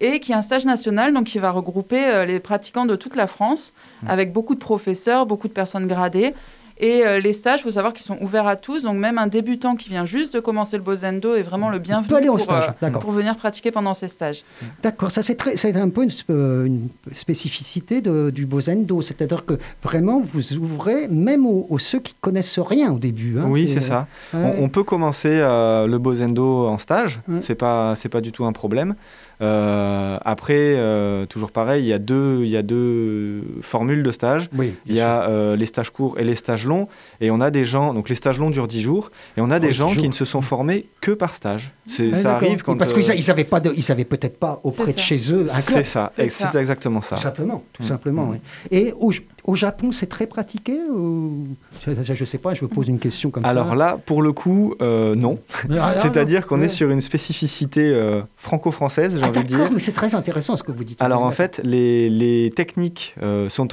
[0.00, 3.16] Et qui est un stage national, donc qui va regrouper euh, les pratiquants de toute
[3.16, 4.10] la France, mhm.
[4.10, 6.34] avec beaucoup de professeurs, beaucoup de personnes gradées.
[6.78, 8.82] Et euh, les stages, il faut savoir qu'ils sont ouverts à tous.
[8.82, 12.12] Donc même un débutant qui vient juste de commencer le Bozendo est vraiment le bienvenu
[12.16, 14.42] aller au pour, stage, euh, pour venir pratiquer pendant ces stages.
[14.82, 16.32] D'accord, ça c'est très- c'est un peu une, sp-
[16.66, 19.00] une spécificité de- du Bozendo.
[19.00, 23.38] C'est-à-dire que vraiment vous ouvrez même aux, aux ceux qui connaissent rien au début.
[23.38, 23.44] hein.
[23.48, 24.06] Oui, c'est ça.
[24.34, 24.56] ouais.
[24.58, 27.40] On, on peut commencer euh, le Bozendo en stage, Ouais.
[27.42, 28.94] c'est pas c'est pas du tout un problème.
[29.42, 34.10] Euh, après, euh, toujours pareil, il y a deux il y a deux formules de
[34.12, 34.48] stage.
[34.56, 36.88] Oui, Il y a euh, les stages courts et les stages longs,
[37.20, 39.58] et on a des gens donc les stages longs durent 10 jours, et on a
[39.58, 40.02] des Oh, 10 gens jours.
[40.02, 41.72] qui ne se sont formés que par stage.
[41.88, 44.60] C'est- Ouais, ça arrive quand parce euh, qu'ils n'avaient pas, de- ils avaient peut-être pas
[44.62, 45.82] auprès de chez eux un c'est club.
[45.84, 46.50] ça, C'est ça.
[46.52, 47.16] c'est exactement ça.
[47.16, 47.86] Tout simplement, tout Mm.
[47.86, 48.26] simplement.
[48.26, 48.30] Mm.
[48.30, 48.38] oui.
[48.70, 49.10] Et au,
[49.44, 51.48] au Japon, c'est très pratiqué ou...
[51.84, 53.74] Je ne sais pas, je vous pose une question comme Alors ça.
[53.74, 55.38] là, pour le coup, euh, non.
[55.70, 56.66] Ah, ah, C'est-à-dire qu'on ouais.
[56.66, 59.58] est sur une spécificité euh, franco-française, j'ai Ah, envie de dire.
[59.58, 61.02] d'accord, mais c'est très intéressant ce que vous dites.
[61.02, 63.68] Alors en fait, les, les techniques euh, sont,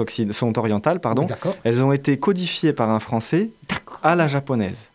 [0.57, 1.21] orientales, pardon.
[1.23, 1.55] Oui, D'accord.
[1.63, 3.49] Elles ont été codifiées par un Français
[4.01, 4.89] à la japonaise.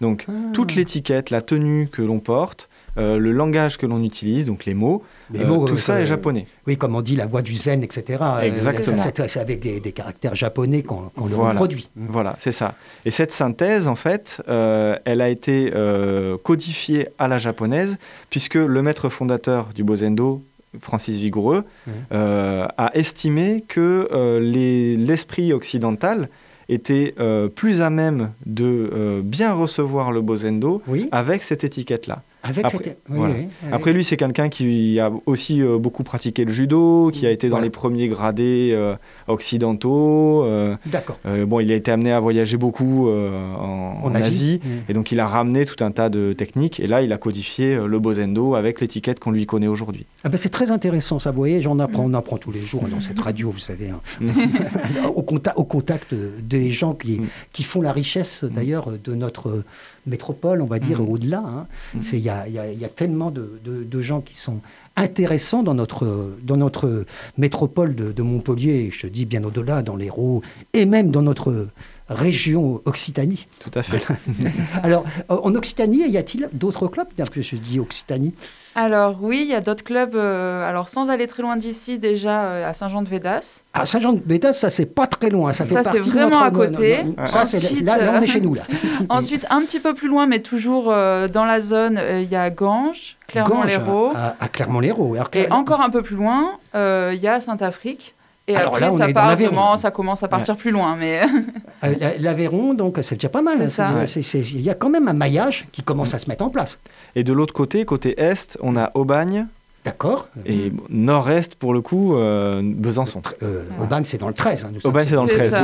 [0.00, 0.32] Donc Ah.
[0.54, 4.74] toute l'étiquette, la tenue que l'on porte, euh, le langage que l'on utilise, donc les
[4.74, 6.46] mots, Les euh, mots, tout euh, ça euh, est japonais.
[6.66, 8.18] Oui, comme on dit, la voix du zen, etc.
[8.20, 8.96] Euh, Exactement.
[9.28, 11.52] C'est avec des, des caractères japonais qu'on le Voilà.
[11.52, 11.88] reproduit.
[11.96, 12.74] Voilà, c'est ça.
[13.04, 17.96] Et cette synthèse, en fait, euh, elle a été euh, codifiée à la japonaise,
[18.30, 20.42] puisque le maître fondateur du Bozendo,
[20.80, 21.64] Francis Vigoureux,
[22.12, 26.28] euh, a estimé que euh, les- l'esprit occidental
[26.68, 32.22] était euh, plus à même de euh, bien recevoir le Bozendo Oui, avec cette étiquette-là.
[32.42, 32.98] Avec Après, cette...
[33.08, 33.34] oui, voilà.
[33.34, 33.68] oui, oui.
[33.72, 37.48] Après lui, c'est quelqu'un qui a aussi euh, beaucoup pratiqué le judo, qui a été
[37.48, 37.66] dans Voilà.
[37.66, 38.94] les premiers gradés euh,
[39.28, 40.44] occidentaux.
[40.44, 41.18] euh, D'accord.
[41.46, 44.26] bon, il a été amené à voyager beaucoup en, Asie.
[44.28, 44.60] Asie.
[44.62, 44.68] Mm.
[44.90, 46.80] Et donc, il a ramené tout un tas de techniques.
[46.80, 50.06] Et là, il a codifié le Bozendo avec l'étiquette qu'on lui connaît aujourd'hui.
[50.24, 51.30] Ah ben, c'est très intéressant, ça.
[51.30, 54.00] Vous voyez, j'en apprends, on apprend tous les jours dans cette radio, vous savez, hein.
[55.14, 57.26] au, contact, au contact des gens qui, Mm.
[57.52, 59.62] qui font la richesse, d'ailleurs, de notre
[60.06, 61.08] métropole, on va dire, Mm.
[61.08, 61.42] au-delà.
[61.44, 61.66] hein.
[61.94, 61.98] Mm.
[62.02, 64.60] C'est- Il y a, il y a- tellement de, gens qui sont
[64.96, 67.04] intéressants dans notre,
[67.38, 71.68] métropole de, Montpellier, je te dis bien au-delà, dans l'Hérault, et même dans notre
[72.10, 73.46] région Occitanie.
[73.60, 74.04] Tout à fait.
[74.82, 78.34] Alors, euh, en Occitanie, y a-t-il d'autres clubs je dis Occitanie.
[78.74, 82.42] Alors oui, il y a d'autres clubs, euh, alors sans aller très loin d'ici, déjà
[82.44, 83.64] euh, à Saint-Jean-de-Védas.
[83.74, 85.52] Ah, Saint-Jean-de-Bédas, ça c'est pas très loin.
[85.52, 87.02] Ça, fait Ça, c'est de vraiment notre- à côté.
[87.02, 88.62] no- no- Ça, c'est Ensuite, là, là, on est chez nous là.
[89.08, 92.36] Ensuite, un petit peu plus loin, mais toujours euh, dans la zone, euh, il y
[92.36, 94.08] a Ganges, Clermont-Lérault.
[94.10, 95.16] Ganges, À, à Clermont-Lérault.
[95.34, 98.14] Et encore un peu plus loin, euh, il y a Saint-Afrique.
[98.50, 99.54] Et Alors après, là, on ça est dans part l'Aveyron.
[99.54, 100.96] vraiment, ça commence à partir plus loin.
[100.96, 101.22] Mais
[101.84, 103.58] euh, la- l'Aveyron, donc c'est déjà pas mal.
[103.62, 106.78] Hein, Il y a quand même un maillage qui commence à se mettre en place.
[107.14, 109.46] Et de l'autre côté, côté est, on a Aubagne.
[109.82, 113.22] D'accord Et bon, nord-est, pour le coup, euh, Besançon.
[113.42, 114.66] euh, Aubagne, c'est dans le 13.
[114.66, 115.62] hein, Aubagne, c'est dans le C'est 13, ça.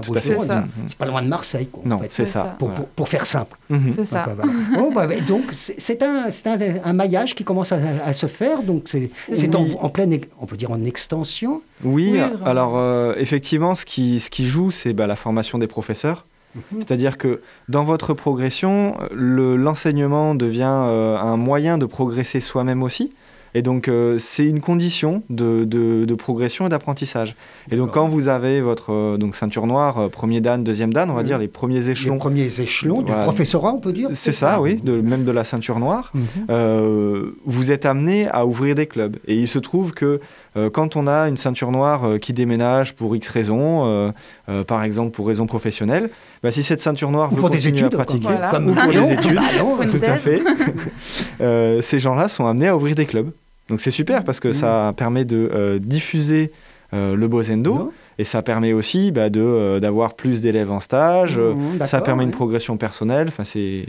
[0.00, 0.34] tout à fait.
[0.36, 0.54] Ouais, C'est.
[0.54, 0.66] Mhm.
[0.86, 1.66] C'est pas loin de Marseille.
[1.70, 2.08] Quoi, en Non, fait.
[2.10, 2.56] c'est ça.
[2.58, 2.80] Pour, voilà.
[2.80, 3.58] pour- pour faire simple.
[3.68, 3.92] Mhm.
[3.94, 4.26] c'est ça.
[4.34, 4.50] Voilà.
[4.94, 8.62] Bah, ouais, donc c'est un, c'est un, un maillage qui commence à, à se faire.
[8.62, 9.76] Donc c'est c'est en, Oui.
[9.78, 11.60] en pleine, on peut dire en extension.
[11.84, 15.66] Oui, Oui, alors euh, effectivement, ce qui, ce qui joue, c'est bah, la formation des
[15.66, 16.24] professeurs.
[16.54, 16.62] Mhm.
[16.78, 23.12] C'est-à-dire que dans votre progression, le- l'enseignement devient euh, un moyen de progresser soi-même aussi.
[23.54, 27.34] Et donc, euh, c'est une condition de, de- de progression et d'apprentissage.
[27.70, 31.10] Et donc, quand vous avez votre euh, donc, ceinture noire, euh, premier dan, deuxième dan,
[31.10, 33.22] on va dire les premiers Les échelons, premiers échelons du Voilà.
[33.22, 34.10] professorat, on peut dire.
[34.14, 37.32] c'est ça, oui, de, même de la ceinture noire, Mhm.
[37.44, 39.16] vous êtes amené à ouvrir des clubs.
[39.26, 40.20] Et il se trouve que
[40.68, 44.10] quand on a une ceinture noire euh, qui déménage pour X raisons, euh,
[44.48, 46.10] euh, par exemple pour raisons professionnelles,
[46.42, 48.50] bah, si cette ceinture noire Ou veut pour des continuer études, à pratiquer, comme, Voilà.
[48.50, 49.34] comme Ou pour des études.
[49.78, 50.42] bah, tout à fait,
[51.40, 53.30] euh, ces gens-là sont amenés à ouvrir des clubs.
[53.68, 54.54] Donc c'est super parce que Mhm.
[54.54, 56.52] ça permet de euh, diffuser
[56.94, 60.80] euh, le Bozendo Non et ça permet aussi bah, de, euh, d'avoir plus d'élèves en
[60.80, 61.36] stage.
[61.38, 63.28] euh, Mhm, ça permet une progression personnelle.
[63.28, 63.84] Enfin, c'est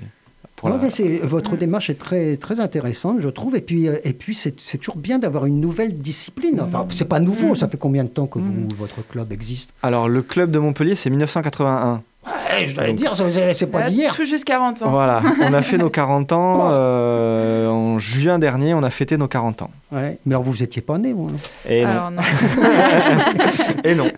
[0.59, 0.77] pour la-
[1.23, 3.55] votre démarche est très, très intéressante, je trouve.
[3.55, 6.59] Et puis, euh, et puis c'est toujours bien d'avoir une nouvelle discipline.
[6.61, 7.49] Enfin, c'est pas nouveau.
[7.49, 7.55] Mhm.
[7.55, 8.67] Ça fait combien de temps que vous, Mhm.
[8.77, 9.71] votre club existe?
[9.83, 12.01] Alors le club de Montpellier, c'est 1981.
[12.25, 13.13] Ouais, Je dois dire,
[13.55, 14.13] c'est pas d'hier.
[14.13, 14.91] Tout juste 40 ans.
[14.91, 16.69] Voilà, on a fait nos 40 ans.
[16.71, 19.71] Euh, en juin dernier, on a fêté nos 40 ans.
[19.91, 20.17] Ouais.
[20.25, 21.29] Mais alors, vous n'étiez pas né, vous.
[21.29, 21.37] hein?
[21.67, 21.89] Et non.
[21.89, 22.21] Alors, non.
[23.83, 24.11] Et non,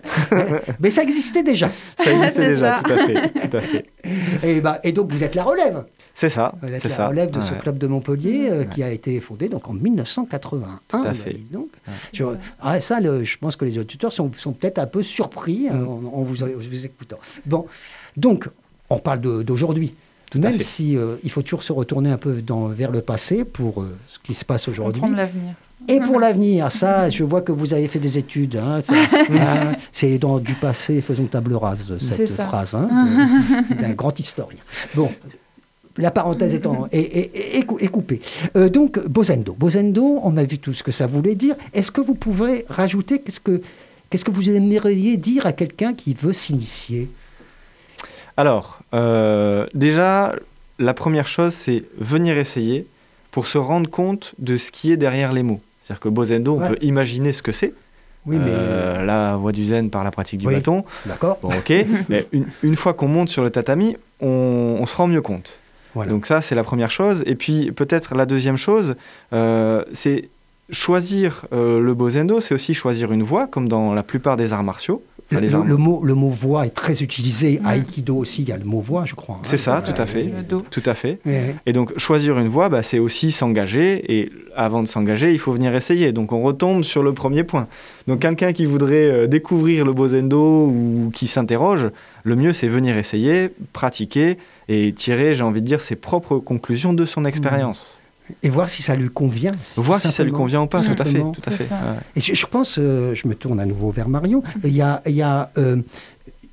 [0.80, 1.70] Mais ça existait déjà.
[2.02, 2.82] ça existait déjà, ça.
[2.82, 3.48] tout à fait.
[3.48, 3.84] Tout à fait.
[4.42, 5.84] Et, bah, et donc, vous êtes la relève.
[6.14, 7.08] C'est ça, Vous êtes c'est la ça.
[7.08, 7.58] relève de ce Ouais.
[7.60, 10.80] club de Montpellier euh, qui a été fondé donc, en 1981.
[10.88, 11.36] Tout à bah, fait.
[11.50, 11.68] donc.
[11.88, 11.94] Ouais.
[12.12, 12.24] Je,
[12.60, 15.74] ah, ça, le- je pense que les auditeurs sont, sont peut-être un peu surpris hein,
[15.74, 15.88] Mm.
[15.88, 17.18] en, en vous, en vous écoutant.
[17.46, 17.66] Bon,
[18.16, 18.48] donc,
[18.90, 19.94] on parle de- d'aujourd'hui.
[20.30, 23.00] Tout à Même si euh, il faut toujours se retourner un peu dans, vers le
[23.02, 25.00] passé pour euh, ce qui se passe aujourd'hui.
[25.00, 25.54] Comprendre l'avenir.
[25.88, 28.56] Et pour l'avenir, ça, je vois que vous avez fait des études.
[28.56, 32.88] Hein, hein, c'est dans du passé, faisons table rase, cette phrase, hein,
[33.80, 34.60] d'un grand historien.
[34.94, 35.10] Bon,
[35.96, 38.20] la parenthèse étant est, coupée.
[38.56, 39.54] Euh, donc, Bosendo.
[39.58, 41.54] Bosendo, on a vu tout ce que ça voulait dire.
[41.74, 43.62] Est-ce que vous pouvez rajouter qu'est-ce que,
[44.10, 47.08] qu'est-ce que vous aimeriez dire à quelqu'un qui veut s'initier?
[48.36, 50.34] Alors, euh, déjà,
[50.78, 52.86] la première chose, c'est venir essayer
[53.30, 55.60] pour se rendre compte de ce qui est derrière les mots.
[55.82, 57.74] C'est-à-dire que Bosendo, on peut imaginer ce que c'est.
[58.24, 58.50] Oui, mais...
[58.52, 60.84] Euh, la voie du zen par la pratique du bâton.
[61.06, 61.38] D'accord.
[61.42, 61.72] Bon, ok.
[62.08, 62.26] mais
[62.62, 65.58] une, fois qu'on monte sur le tatami, on, se rend mieux compte.
[65.94, 67.22] Donc ça, c'est la première chose.
[67.26, 68.94] Et puis peut-être la deuxième chose,
[69.32, 70.28] euh, c'est
[70.70, 74.62] choisir euh, le Bosendo, c'est aussi choisir une voie, comme dans la plupart des arts
[74.62, 75.02] martiaux.
[75.30, 77.58] Le, mot, le mot voix est très utilisé.
[77.64, 79.40] À Aikido aussi, il y a le mot voix, je crois.
[79.44, 80.30] C'est ça, tout à fait.
[80.70, 81.20] Tout à fait.
[81.64, 84.14] Et donc, choisir une voix, bah, c'est aussi s'engager.
[84.14, 86.12] Et avant de s'engager, il faut venir essayer.
[86.12, 87.66] Donc, on retombe sur le premier point.
[88.08, 91.88] Donc, quelqu'un qui voudrait euh, découvrir le Bosendo ou qui s'interroge,
[92.24, 94.36] le mieux, c'est venir essayer, pratiquer
[94.68, 97.98] et tirer, j'ai envie de dire, ses propres conclusions de son expérience.
[98.42, 99.52] Et voir si ça lui convient.
[99.76, 101.20] Voir si ça lui convient ou pas, tout à fait.
[101.20, 101.68] Tout à fait.
[102.16, 105.14] Et je, pense, euh, je me tourne à nouveau vers Marion, il y a, il
[105.14, 105.76] y a euh,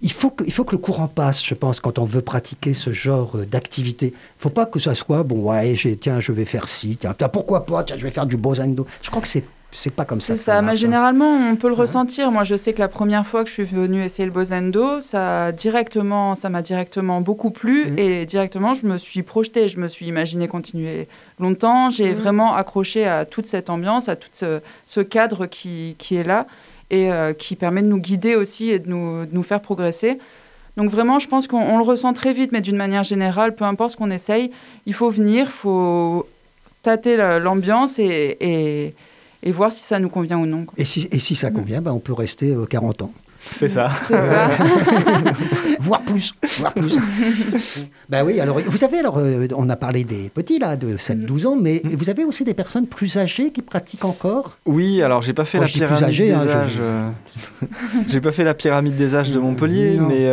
[0.02, 2.74] il faut, que, il faut que le courant passe, je pense, quand on veut pratiquer
[2.74, 4.08] ce genre euh, d'activité.
[4.08, 7.13] Il ne faut pas que ça soit, bon, ouais, tiens, je vais faire ci, tiens,
[7.32, 8.88] pourquoi pas, tiens, je vais faire du bosendo.
[9.02, 10.36] Je crois que c'est c'est pas comme ça.
[10.36, 10.62] C'est ça.
[10.62, 10.75] Mais hein.
[10.75, 12.32] généralement, on peut le ressentir.
[12.32, 15.51] Moi, je sais que la première fois que je suis venue essayer le Bosendo, ça
[15.51, 17.99] directement, ça m'a directement beaucoup plu mmh.
[17.99, 19.67] et directement, je me suis projetée.
[19.67, 21.08] Je me suis imaginé continuer
[21.39, 21.91] longtemps.
[21.91, 22.17] J'ai mmh.
[22.17, 26.47] vraiment accroché à toute cette ambiance, à tout ce, cadre qui, qui, est là
[26.89, 30.17] et euh, qui permet de nous guider aussi et de nous, nous faire progresser.
[30.77, 33.91] Donc vraiment, je pense qu'on le ressent très vite, mais d'une manière générale, peu importe
[33.91, 34.51] ce qu'on essaye,
[34.88, 36.27] il faut venir, il faut
[36.82, 38.93] tâter l'ambiance et et
[39.47, 40.65] voir si ça nous convient ou non.
[40.78, 43.13] Et si, et si ça convient, ben, on peut rester 40 euh, ans.
[43.41, 43.89] C'est ça.
[45.80, 46.97] voire plus, voire plus.
[48.10, 51.47] ben oui, alors vous avez, alors, euh, on a parlé des petits là, de 7-12
[51.47, 51.95] ans, mais mm.
[51.95, 54.58] vous avez aussi des personnes plus âgées qui pratiquent encore?
[54.65, 56.78] Oui, alors j'ai pas fait la pyramide des hein, âges.
[56.82, 57.10] Euh,
[58.10, 60.30] j'ai pas fait la pyramide des âges de Montpellier, mais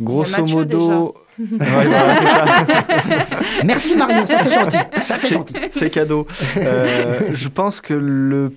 [0.00, 1.14] grosso modo.
[3.64, 4.76] Merci Marion, ça c'est gentil.
[5.02, 5.54] Ça c'est gentil.
[5.72, 6.26] C'est cadeau.
[6.56, 8.52] Euh, je pense que le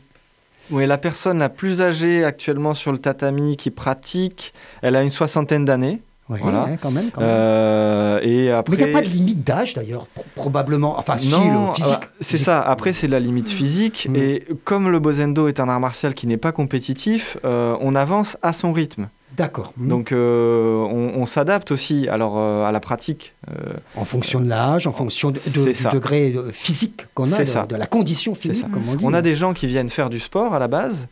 [0.71, 5.11] oui, la personne la plus âgée actuellement sur le tatami qui pratique, elle a une
[5.11, 6.01] soixantaine d'années.
[6.29, 6.69] Oui, voilà.
[6.81, 7.09] quand même.
[7.19, 8.77] Euh, et après...
[8.77, 10.97] Mais il n'y a pas de limite d'âge d'ailleurs, probablement.
[10.97, 11.97] Enfin, non, physique.
[12.21, 12.61] c'est ça.
[12.61, 14.07] Après, c'est la limite physique.
[14.09, 14.15] Mm.
[14.15, 18.37] Et comme le Bosendo est un art martial qui n'est pas compétitif, euh, on avance
[18.41, 19.09] à son rythme.
[19.37, 19.73] D'accord.
[19.77, 19.87] Mhm.
[19.87, 23.33] Donc euh, on, s'adapte aussi alors euh, à la pratique.
[23.49, 27.75] Euh, en fonction de l'âge, en fonction de, du degré physique qu'on a, de, de,
[27.75, 29.03] la condition physique, comme on dit.
[29.05, 31.07] On a des gens qui viennent faire du sport à la base,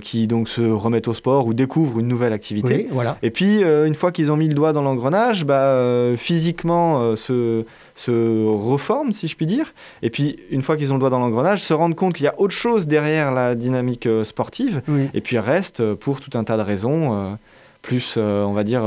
[0.00, 2.88] qui donc se remettent au sport ou découvrent une nouvelle activité.
[2.90, 3.18] voilà.
[3.22, 8.46] Et puis une fois qu'ils ont mis le doigt dans l'engrenage, bah, physiquement se se
[8.46, 9.72] reforment, si je puis dire.
[10.02, 12.28] Et puis, une fois qu'ils ont le doigt dans l'engrenage, se rendent compte qu'il y
[12.28, 14.82] a autre chose derrière la dynamique euh, sportive.
[15.14, 17.34] Et puis, restent euh, pour tout un tas de raisons, euh,
[17.82, 18.82] plus, on va dire,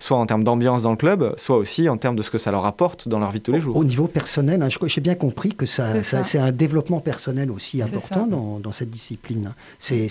[0.00, 2.50] soit en termes d'ambiance dans le club, soit aussi en termes de ce que ça
[2.50, 3.76] leur apporte dans leur vie de tous les jours.
[3.76, 8.26] Au niveau personnel, hein, j'ai bien compris que ça, c'est un développement personnel aussi important
[8.26, 9.52] dans, dans, cette discipline.
[9.78, 10.08] C'est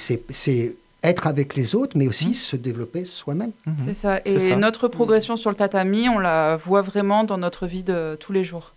[1.03, 2.33] être avec les autres, mais aussi mmh.
[2.33, 3.51] se développer soi-même.
[3.65, 3.71] Mmh.
[3.87, 4.21] C'est ça.
[4.25, 8.31] Et notre progression sur le tatami, on la voit vraiment dans notre vie de tous
[8.31, 8.73] les jours.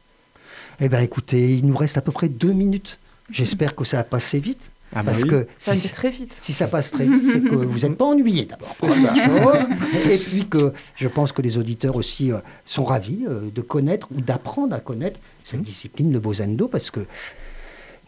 [0.81, 2.99] Eh bien, écoutez, il nous reste à peu près deux minutes.
[3.31, 4.71] J'espère que ça a passé vite.
[4.93, 6.35] Ah bah parce que ça si, très vite.
[6.41, 8.77] Si ça passe très vite, c'est que vous n'êtes pas ennuyé d'abord.
[10.09, 14.07] Et puis que je pense que les auditeurs aussi euh, sont ravis euh, de connaître
[14.17, 15.65] ou d'apprendre à connaître cette mmh.
[15.65, 17.01] discipline, le Bozendo, parce que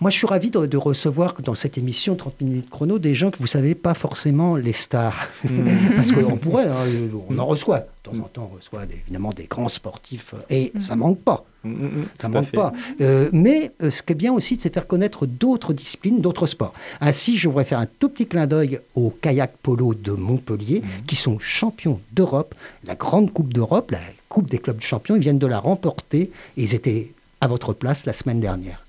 [0.01, 3.39] moi, je suis ravi de, recevoir dans cette émission 30 minutes chrono des gens que
[3.39, 5.29] vous savez pas forcément les stars.
[5.43, 5.69] Mm.
[5.97, 6.87] Parce qu'on pourrait, hein,
[7.29, 7.81] on en reçoit.
[7.81, 10.81] De temps en temps, on reçoit évidemment des grands sportifs et mm.
[10.81, 11.45] ça manque pas.
[11.65, 12.73] Mm, ça manque pas.
[13.01, 16.75] Euh, mais euh, ce qui est bien aussi, c'est faire connaître d'autres disciplines, d'autres sports.
[17.01, 21.17] Ainsi, je voudrais faire un tout petit clin d'œil au kayak polo de Montpellier, qui
[21.17, 25.17] sont champions d'Europe, la grande Coupe d'Europe, la Coupe des clubs de champions.
[25.17, 28.85] Ils viennent de la remporter et ils étaient à votre place la semaine dernière.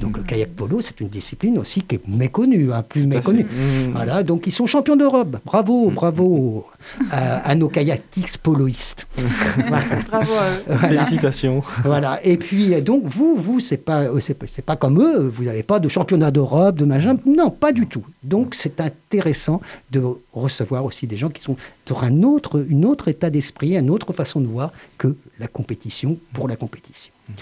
[0.00, 3.44] Donc le kayak polo, c'est une discipline aussi qui est méconnue, hein, plus méconnue.
[3.44, 3.92] Mmh.
[3.92, 5.36] Voilà, donc ils sont champions d'Europe.
[5.44, 5.94] Bravo, mmh.
[5.94, 6.66] bravo
[7.10, 9.06] à, nos kayakistes poloistes.
[10.10, 10.78] bravo à eux.
[10.88, 11.62] Félicitations.
[11.84, 12.24] Voilà.
[12.24, 15.28] Et puis donc vous, vous, c'est pas, c'est pas comme eux.
[15.28, 17.16] Vous n'avez pas de championnat d'Europe, de machin.
[17.26, 18.04] Non, pas du tout.
[18.22, 23.08] Donc c'est intéressant de recevoir aussi des gens qui sont sur un autre, une autre
[23.08, 27.12] état d'esprit, une autre façon de voir que la compétition pour la compétition.
[27.28, 27.32] Mmh.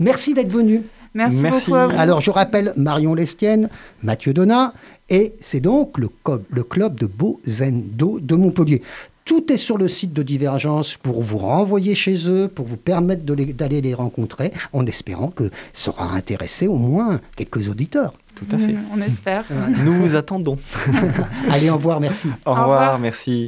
[0.00, 0.82] Merci d'être venu.
[1.14, 1.98] Merci, beaucoup à vous.
[1.98, 3.68] Alors, je rappelle Marion Lestienne,
[4.02, 4.72] Mathieu Donat,
[5.10, 6.08] et c'est donc le,
[6.50, 8.82] le club de Beau Zendo de Montpellier.
[9.24, 13.22] Tout est sur le site de Divergence pour vous renvoyer chez eux, pour vous permettre
[13.24, 18.12] d'aller les, rencontrer, en espérant que ça aura intéressé au moins quelques auditeurs.
[18.34, 18.74] Tout à fait.
[18.92, 19.44] on espère.
[19.82, 20.58] Nous vous attendons.
[21.50, 22.28] Allez, au revoir, merci.
[22.44, 23.42] Au revoir, merci.